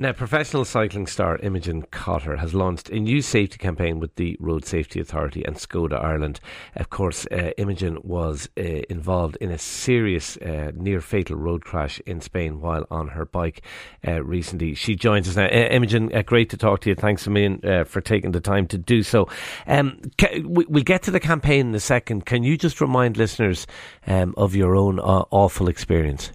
[0.00, 4.64] Now, professional cycling star Imogen Cotter has launched a new safety campaign with the Road
[4.64, 6.38] Safety Authority and Skoda Ireland.
[6.76, 11.98] Of course, uh, Imogen was uh, involved in a serious, uh, near fatal road crash
[12.06, 13.62] in Spain while on her bike
[14.06, 14.76] uh, recently.
[14.76, 15.46] She joins us now.
[15.46, 16.94] Uh, Imogen, uh, great to talk to you.
[16.94, 19.28] Thanks a million for taking the time to do so.
[19.66, 20.00] Um,
[20.44, 22.24] we, will get to the campaign in a second.
[22.24, 23.66] Can you just remind listeners
[24.06, 26.30] um, of your own awful experience?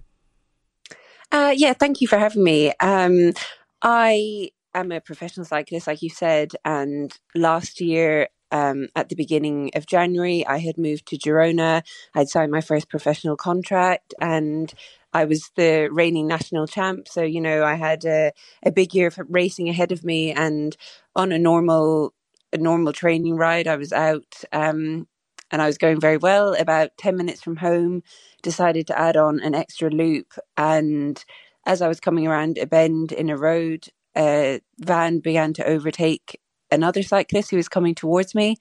[1.34, 2.72] Uh, yeah, thank you for having me.
[2.80, 3.34] Um,
[3.84, 9.72] I am a professional cyclist, like you said, and last year um, at the beginning
[9.76, 11.84] of January, I had moved to Girona.
[12.16, 14.74] I'd signed my first professional contract, and
[15.14, 17.08] I was the reigning national champ.
[17.10, 18.34] So you know, I had a,
[18.66, 20.78] a big year of racing ahead of me, and
[21.16, 22.14] on a normal
[22.54, 24.36] a normal training ride, I was out.
[24.54, 25.08] Um,
[25.52, 26.56] and I was going very well.
[26.56, 28.04] About 10 minutes from home,
[28.44, 30.34] decided to add on an extra loop.
[30.58, 31.24] And
[31.66, 36.40] as I was coming around a bend in a road, a van began to overtake
[36.72, 38.58] another cyclist who was coming towards me.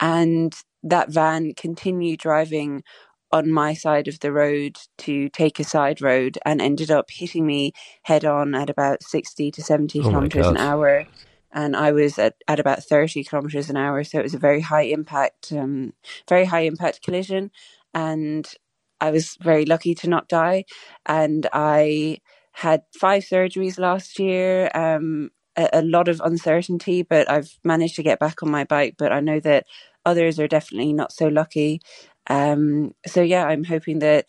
[0.00, 2.82] And that van continued driving
[3.32, 7.46] on my side of the road to take a side road and ended up hitting
[7.46, 11.06] me head on at about 60 to 70 oh kilometers an hour
[11.54, 14.02] and I was at, at about 30 kilometers an hour.
[14.02, 15.92] So it was a very high impact, um,
[16.28, 17.52] very high impact collision.
[17.94, 18.52] And
[19.00, 20.64] I was very lucky to not die.
[21.06, 22.18] And I
[22.54, 28.02] had five surgeries last year, um, a, a lot of uncertainty, but I've managed to
[28.02, 28.94] get back on my bike.
[28.96, 29.66] But I know that
[30.06, 31.80] others are definitely not so lucky.
[32.28, 34.26] Um, so yeah, I'm hoping that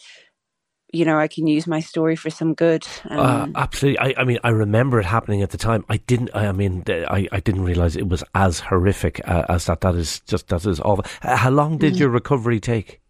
[0.93, 2.87] you know, I can use my story for some good.
[3.09, 3.99] Um, uh, absolutely.
[3.99, 5.83] I, I, mean, I remember it happening at the time.
[5.89, 6.29] I didn't.
[6.33, 9.81] I, mean, I, I didn't realize it was as horrific uh, as that.
[9.81, 11.05] That is just that is awful.
[11.21, 11.99] Uh, how long did mm.
[11.99, 13.01] your recovery take?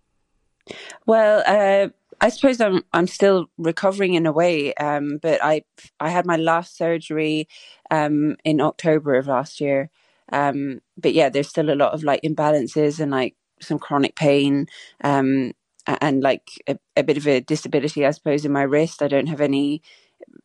[1.05, 1.89] Well, uh,
[2.21, 4.73] I suppose I'm I'm still recovering in a way.
[4.75, 5.63] Um, but I
[5.99, 7.47] I had my last surgery
[7.91, 9.90] um, in October of last year.
[10.31, 14.67] Um, but yeah, there's still a lot of like imbalances and like some chronic pain.
[15.03, 15.53] Um,
[16.01, 19.03] and like a, a bit of a disability, I suppose, in my wrist.
[19.03, 19.84] I don't have any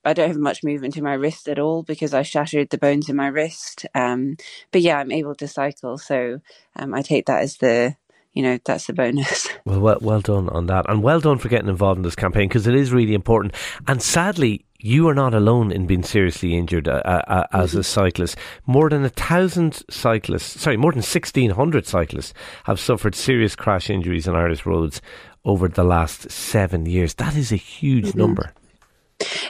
[0.05, 3.09] I don't have much movement in my wrist at all because I shattered the bones
[3.09, 3.87] in my wrist.
[3.95, 4.37] Um,
[4.72, 6.41] but yeah, I'm able to cycle, so
[6.77, 7.97] um, I take that as the
[8.33, 9.49] you know that's a bonus.
[9.67, 12.49] Well, well, well done on that, and well done for getting involved in this campaign
[12.49, 13.55] because it is really important.
[13.87, 17.81] And sadly, you are not alone in being seriously injured uh, uh, uh as mm-hmm.
[17.81, 18.37] a cyclist.
[18.67, 22.33] More than a thousand cyclists, sorry, more than sixteen hundred cyclists
[22.65, 25.03] have suffered serious crash injuries on Irish roads
[25.45, 27.15] over the last seven years.
[27.15, 28.19] That is a huge mm-hmm.
[28.19, 28.55] number.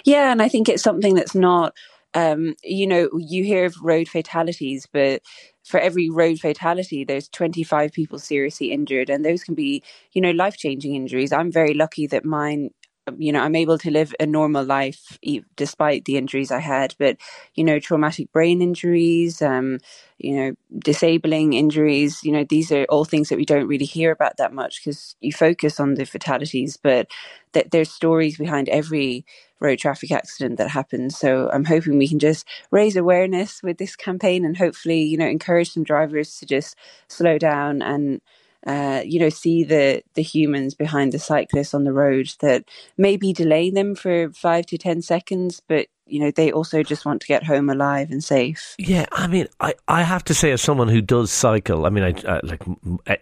[0.05, 1.75] Yeah, and I think it's something that's not.
[2.13, 5.23] Um, you know, you hear of road fatalities, but
[5.65, 9.83] for every road fatality, there's 25 people seriously injured, and those can be,
[10.13, 11.33] you know, life changing injuries.
[11.33, 12.71] I'm very lucky that mine
[13.19, 15.19] you know, I'm able to live a normal life
[15.57, 16.95] despite the injuries I had.
[16.99, 17.17] But,
[17.55, 19.79] you know, traumatic brain injuries, um,
[20.19, 24.13] you know, disabling injuries, you know, these are all things that we don't really hear
[24.13, 27.09] about that much because you focus on the fatalities, but
[27.53, 29.25] that there's stories behind every
[29.61, 31.19] road traffic accident that happens.
[31.19, 35.27] So I'm hoping we can just raise awareness with this campaign and hopefully, you know,
[35.29, 36.77] encourage some drivers to just
[37.09, 38.21] slow down and
[38.67, 42.65] uh, you know, see the the humans behind the cyclists on the road that
[42.99, 47.21] maybe delaying them for five to ten seconds, but you know they also just want
[47.23, 48.75] to get home alive and safe.
[48.79, 52.05] Yeah, I mean, I, I have to say, as someone who does cycle, I mean,
[52.05, 52.63] I uh, like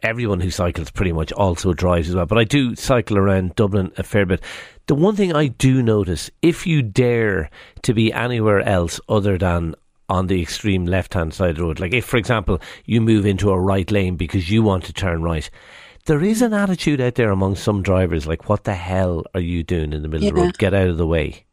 [0.02, 3.92] everyone who cycles pretty much also drives as well, but I do cycle around Dublin
[3.96, 4.42] a fair bit.
[4.86, 7.50] The one thing I do notice, if you dare
[7.82, 9.74] to be anywhere else other than
[10.08, 11.80] on the extreme left hand side of the road.
[11.80, 15.22] Like if, for example, you move into a right lane because you want to turn
[15.22, 15.48] right,
[16.06, 19.62] there is an attitude out there among some drivers like, what the hell are you
[19.62, 20.30] doing in the middle yeah.
[20.30, 20.58] of the road?
[20.58, 21.44] Get out of the way.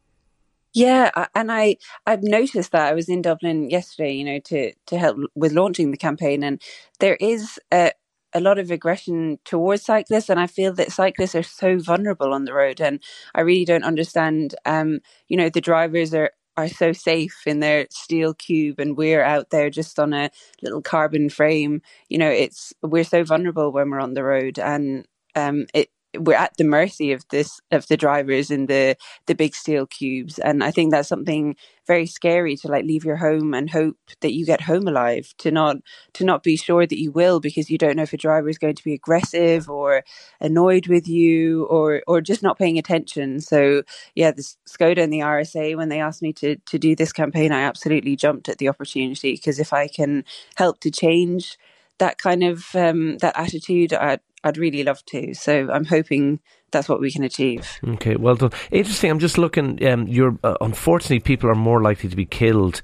[0.76, 4.98] Yeah, and I I've noticed that I was in Dublin yesterday, you know, to to
[4.98, 6.62] help with launching the campaign, and
[7.00, 7.92] there is a
[8.34, 12.46] a lot of aggression towards cyclists, and I feel that cyclists are so vulnerable on
[12.46, 13.02] the road, and
[13.34, 14.56] I really don't understand.
[14.66, 19.24] Um, you know, the drivers are are so safe in their steel cube and we're
[19.24, 20.30] out there just on a
[20.62, 25.06] little carbon frame you know it's we're so vulnerable when we're on the road and
[25.36, 29.54] um it we're at the mercy of this of the drivers in the the big
[29.54, 30.38] steel cubes.
[30.38, 31.56] And i think that's something
[31.86, 35.50] very scary to like leave your home and hope that you get home alive to
[35.50, 35.76] not
[36.14, 38.58] to not be sure that you will because you don't know if a driver is
[38.58, 40.02] going to be aggressive or
[40.40, 43.40] annoyed with you or or just not paying attention.
[43.40, 43.82] So
[44.14, 47.52] yeah the skoda and the rsa when they asked me to to do this campaign
[47.52, 50.24] i absolutely jumped at the opportunity because if i can
[50.56, 51.58] help to change
[51.98, 55.34] that kind of um, that attitude, I'd I'd really love to.
[55.34, 56.40] So I'm hoping
[56.70, 57.78] that's what we can achieve.
[57.86, 58.52] Okay, well done.
[58.70, 59.10] Interesting.
[59.10, 59.84] I'm just looking.
[59.86, 62.80] Um, you're uh, unfortunately people are more likely to be killed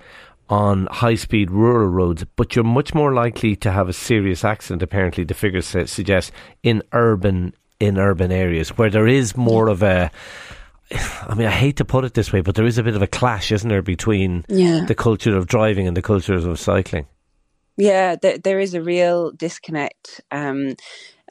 [0.48, 4.82] on high speed rural roads, but you're much more likely to have a serious accident.
[4.82, 6.32] Apparently, the figures suggest
[6.62, 10.10] in urban in urban areas where there is more of a
[11.28, 13.02] I mean, I hate to put it this way, but there is a bit of
[13.02, 14.84] a clash, isn't there, between yeah.
[14.86, 17.06] the culture of driving and the cultures of cycling?
[17.76, 20.76] Yeah, there, there is a real disconnect, um,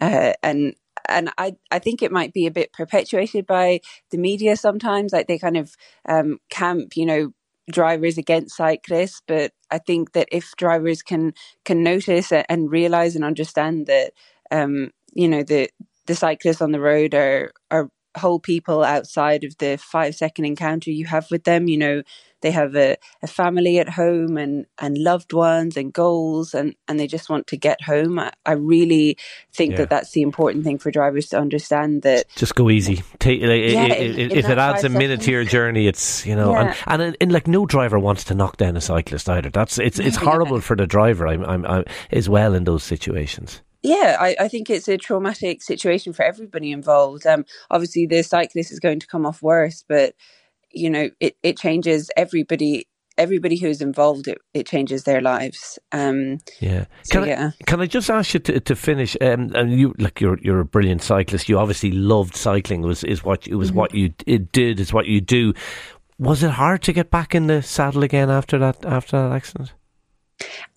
[0.01, 0.75] uh, and
[1.09, 3.81] and I I think it might be a bit perpetuated by
[4.11, 5.13] the media sometimes.
[5.13, 5.75] Like they kind of
[6.07, 7.31] um, camp, you know,
[7.71, 11.33] drivers against cyclists, but I think that if drivers can
[11.65, 14.11] can notice and realize and understand that,
[14.51, 15.69] um, you know, the
[16.07, 20.91] the cyclists on the road are are whole people outside of the five second encounter
[20.91, 21.67] you have with them.
[21.67, 22.01] You know,
[22.41, 26.99] they have a, a family at home and, and loved ones and goals and, and
[26.99, 28.19] they just want to get home.
[28.19, 29.17] I, I really
[29.53, 29.77] think yeah.
[29.77, 32.25] that that's the important thing for drivers to understand that.
[32.35, 33.03] Just go easy.
[33.19, 36.35] Take, like, yeah, it, it, if it adds a minute to your journey, it's, you
[36.35, 36.75] know, yeah.
[36.87, 39.49] and, and, and, like no driver wants to knock down a cyclist either.
[39.49, 43.61] That's, it's, it's horrible for the driver I'm, I'm, I'm, as well in those situations
[43.83, 47.25] yeah, I, I, think it's a traumatic situation for everybody involved.
[47.25, 50.13] Um, obviously, the cyclist is going to come off worse, but
[50.73, 52.87] you know, it, it changes everybody.
[53.17, 55.77] Everybody who's involved, it, it changes their lives.
[55.91, 56.85] Um, yeah.
[57.03, 57.51] So, can yeah.
[57.59, 59.17] I, can I just ask you to, to finish?
[59.19, 61.49] Um, and you, like, you're you're a brilliant cyclist.
[61.49, 62.81] You obviously loved cycling.
[62.81, 63.79] Was is what it was mm-hmm.
[63.79, 64.79] what you did.
[64.79, 65.53] Is what you do.
[66.17, 69.73] Was it hard to get back in the saddle again after that after that accident?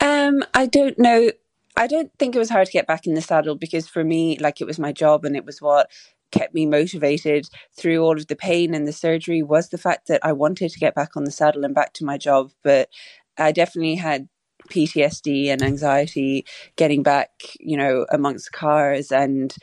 [0.00, 1.30] Um, I don't know.
[1.76, 4.38] I don't think it was hard to get back in the saddle because for me,
[4.38, 5.90] like it was my job and it was what
[6.34, 10.24] kept me motivated through all of the pain and the surgery was the fact that
[10.24, 12.50] I wanted to get back on the saddle and back to my job.
[12.62, 12.88] But
[13.38, 14.28] I definitely had
[14.70, 16.44] PTSD and anxiety
[16.76, 19.54] getting back, you know, amongst cars and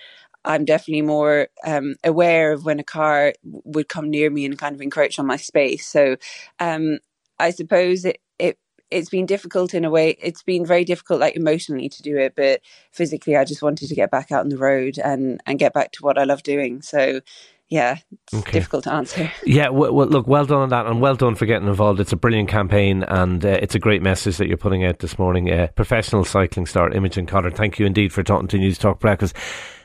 [0.43, 4.73] I'm definitely more um, aware of when a car would come near me and kind
[4.73, 5.85] of encroach on my space.
[5.87, 6.15] So
[6.59, 6.99] um,
[7.39, 8.30] I suppose it, it
[8.91, 10.17] it's been difficult in a way.
[10.21, 12.61] It's been very difficult, like emotionally, to do it, but
[12.91, 15.93] physically, I just wanted to get back out on the road and and get back
[15.93, 16.81] to what I love doing.
[16.81, 17.21] So,
[17.69, 18.51] yeah, it's okay.
[18.51, 19.31] difficult to answer.
[19.45, 21.99] Yeah, well, well, look, well done on that, and well done for getting involved.
[21.99, 25.17] It's a brilliant campaign, and uh, it's a great message that you're putting out this
[25.17, 25.49] morning.
[25.51, 29.35] Uh, professional cycling star Imogen Cotter, thank you indeed for talking to Newstalk Breakfast.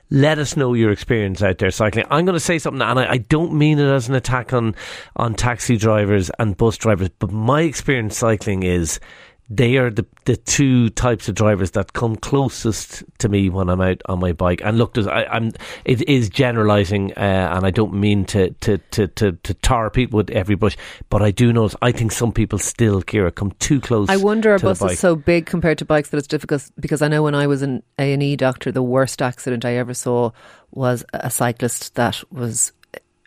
[0.09, 2.07] Let us know your experience out there cycling.
[2.11, 4.77] I'm going to say something, and I, I, don't mean it as an attack on
[5.17, 9.01] on taxi drivers and bus drivers, but my experience cycling is
[9.49, 13.81] they are the, the two types of drivers that come closest to me when I'm
[13.81, 14.61] out on my bike.
[14.65, 15.53] And look, I, am
[15.85, 20.17] it is generalising, uh, and I don't mean to, to, to, to, to tar people
[20.17, 20.77] with every brush,
[21.11, 24.09] but I do notice I think some people still, Ciara, come too close.
[24.09, 27.23] I wonder are buses so big compared to bikes that it's difficult because I know
[27.23, 30.33] when I was an A and E doctor, the worst accident I ever saw
[30.73, 32.73] was a cyclist that was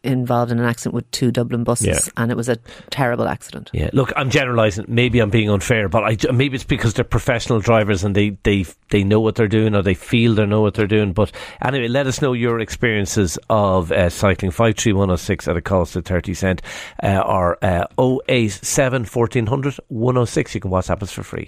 [0.04, 2.00] involved in an accident with two Dublin buses, yeah.
[2.18, 2.57] and it was a
[2.90, 3.69] terrible accident.
[3.74, 4.86] Yeah, look, I'm generalising.
[4.88, 8.66] Maybe I'm being unfair, but I, maybe it's because they're professional drivers and they, they
[8.90, 11.13] they know what they're doing or they feel they know what they're doing.
[11.13, 11.31] But
[11.62, 14.51] anyway, let us know your experiences of uh, cycling.
[14.51, 16.62] Five three one zero oh six at a cost of thirty cent,
[17.04, 17.86] uh, or uh,
[18.28, 20.56] 087 1400 106.
[20.56, 21.48] You can WhatsApp us for free.